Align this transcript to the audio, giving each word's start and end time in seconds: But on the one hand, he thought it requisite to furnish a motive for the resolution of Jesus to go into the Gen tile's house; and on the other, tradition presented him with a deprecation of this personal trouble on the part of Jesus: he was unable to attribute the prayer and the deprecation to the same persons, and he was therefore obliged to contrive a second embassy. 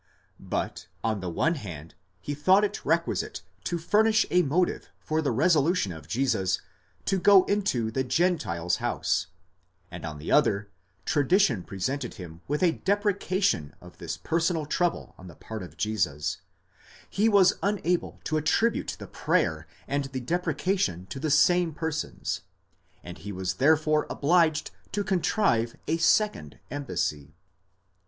But 0.39 0.87
on 1.03 1.19
the 1.19 1.29
one 1.29 1.53
hand, 1.53 1.93
he 2.21 2.33
thought 2.33 2.63
it 2.63 2.83
requisite 2.83 3.43
to 3.65 3.77
furnish 3.77 4.25
a 4.31 4.41
motive 4.41 4.89
for 4.97 5.21
the 5.21 5.29
resolution 5.31 5.91
of 5.91 6.07
Jesus 6.07 6.59
to 7.05 7.19
go 7.19 7.43
into 7.43 7.91
the 7.91 8.03
Gen 8.03 8.39
tile's 8.39 8.77
house; 8.77 9.27
and 9.91 10.03
on 10.03 10.17
the 10.17 10.31
other, 10.31 10.71
tradition 11.05 11.61
presented 11.61 12.15
him 12.15 12.41
with 12.47 12.63
a 12.63 12.71
deprecation 12.71 13.75
of 13.79 13.99
this 13.99 14.17
personal 14.17 14.65
trouble 14.65 15.13
on 15.19 15.27
the 15.27 15.35
part 15.35 15.61
of 15.61 15.77
Jesus: 15.77 16.39
he 17.07 17.29
was 17.29 17.59
unable 17.61 18.21
to 18.23 18.37
attribute 18.37 18.95
the 18.97 19.05
prayer 19.05 19.67
and 19.87 20.05
the 20.05 20.19
deprecation 20.19 21.05
to 21.11 21.19
the 21.19 21.29
same 21.29 21.73
persons, 21.75 22.41
and 23.03 23.19
he 23.19 23.31
was 23.31 23.53
therefore 23.53 24.07
obliged 24.09 24.71
to 24.93 25.03
contrive 25.03 25.77
a 25.87 25.97
second 25.97 26.57
embassy. 26.71 27.35